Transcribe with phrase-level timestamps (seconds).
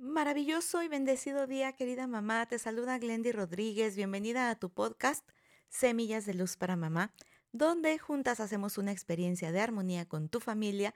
[0.00, 2.46] Maravilloso y bendecido día, querida mamá.
[2.46, 3.96] Te saluda Glendy Rodríguez.
[3.96, 5.28] Bienvenida a tu podcast
[5.70, 7.12] Semillas de Luz para Mamá,
[7.50, 10.94] donde juntas hacemos una experiencia de armonía con tu familia,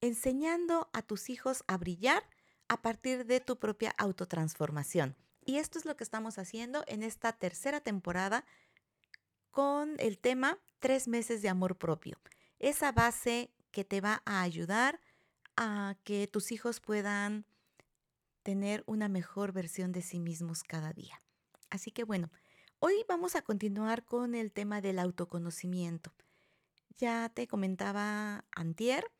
[0.00, 2.22] enseñando a tus hijos a brillar
[2.68, 5.16] a partir de tu propia autotransformación.
[5.44, 8.44] Y esto es lo que estamos haciendo en esta tercera temporada
[9.50, 12.20] con el tema Tres meses de amor propio.
[12.60, 15.00] Esa base que te va a ayudar
[15.56, 17.46] a que tus hijos puedan
[18.42, 21.20] tener una mejor versión de sí mismos cada día.
[21.70, 22.30] Así que bueno,
[22.78, 26.12] hoy vamos a continuar con el tema del autoconocimiento.
[26.98, 29.10] Ya te comentaba antier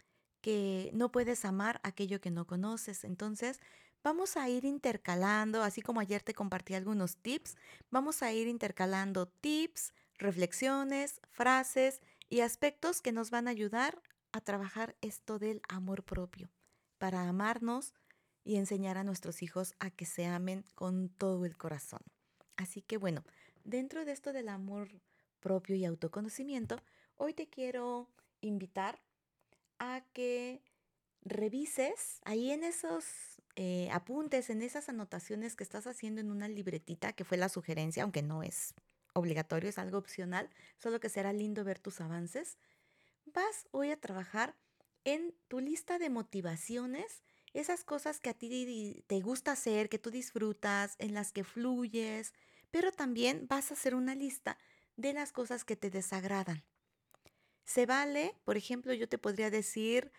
[0.41, 3.61] que no puedes amar aquello que no conoces, entonces
[4.03, 7.57] vamos a ir intercalando, así como ayer te compartí algunos tips,
[7.91, 14.41] vamos a ir intercalando tips, reflexiones, frases y aspectos que nos van a ayudar a
[14.41, 16.51] trabajar esto del amor propio,
[16.99, 17.95] para amarnos,
[18.45, 22.01] y enseñar a nuestros hijos a que se amen con todo el corazón.
[22.57, 23.25] Así que bueno,
[23.65, 24.89] dentro de esto del amor
[25.41, 26.81] propio y autoconocimiento,
[27.17, 28.09] hoy te quiero
[28.41, 29.01] invitar
[29.79, 30.63] a que
[31.23, 33.05] revises ahí en esos
[33.57, 38.03] eh, apuntes, en esas anotaciones que estás haciendo en una libretita, que fue la sugerencia,
[38.03, 38.75] aunque no es
[39.15, 42.59] obligatorio, es algo opcional, solo que será lindo ver tus avances.
[43.27, 44.57] Vas hoy a trabajar
[45.05, 47.23] en tu lista de motivaciones
[47.55, 52.33] esas cosas que a ti te gusta hacer, que tú disfrutas, en las que fluyes,
[52.71, 54.59] pero también vas a hacer una lista
[54.97, 56.65] de las cosas que te desagradan.
[57.65, 60.11] Se vale, por ejemplo, yo te podría decir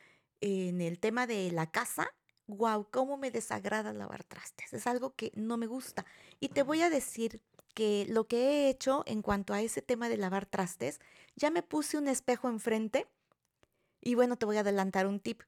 [0.41, 2.07] en el tema de la casa,
[2.47, 4.73] wow, cómo me desagrada lavar trastes.
[4.73, 6.05] Es algo que no me gusta.
[6.39, 7.41] Y te voy a decir
[7.73, 10.99] que lo que he hecho en cuanto a ese tema de lavar trastes,
[11.35, 13.07] ya me puse un espejo enfrente
[14.01, 15.41] y bueno, te voy a adelantar un tip.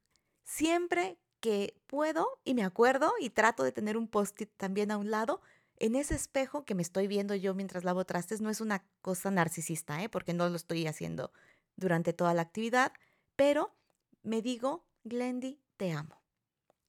[0.43, 5.11] Siempre que puedo y me acuerdo y trato de tener un post-it también a un
[5.11, 5.43] lado.
[5.77, 9.29] En ese espejo que me estoy viendo yo mientras lavo trastes no es una cosa
[9.29, 10.09] narcisista, ¿eh?
[10.09, 11.31] porque no lo estoy haciendo
[11.75, 12.93] durante toda la actividad,
[13.35, 13.75] pero
[14.23, 16.19] me digo, Glendy, te amo.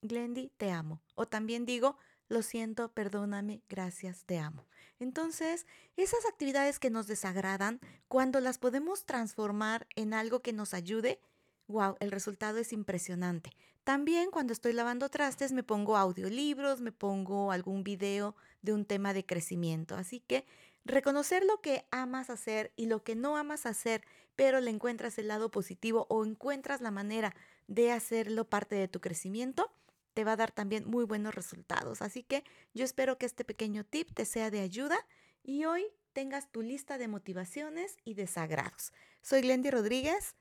[0.00, 1.02] Glendy, te amo.
[1.16, 1.98] O también digo,
[2.30, 4.66] lo siento, perdóname, gracias, te amo.
[4.98, 5.66] Entonces,
[5.98, 7.78] esas actividades que nos desagradan,
[8.08, 11.20] cuando las podemos transformar en algo que nos ayude,
[11.68, 13.50] wow, el resultado es impresionante.
[13.84, 19.14] También cuando estoy lavando trastes me pongo audiolibros, me pongo algún video de un tema
[19.14, 19.94] de crecimiento.
[19.94, 20.44] Así que
[20.84, 24.02] reconocer lo que amas hacer y lo que no amas hacer,
[24.34, 27.34] pero le encuentras el lado positivo o encuentras la manera
[27.68, 29.70] de hacerlo parte de tu crecimiento,
[30.14, 32.02] te va a dar también muy buenos resultados.
[32.02, 32.42] Así que
[32.74, 34.98] yo espero que este pequeño tip te sea de ayuda
[35.42, 38.92] y hoy tengas tu lista de motivaciones y desagrados.
[39.22, 40.34] Soy Glendy Rodríguez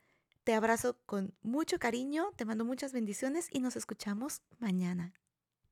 [0.45, 5.11] te abrazo con mucho cariño, te mando muchas bendiciones y nos escuchamos mañana.